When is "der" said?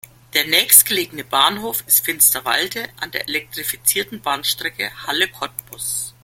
0.33-0.47, 3.11-3.27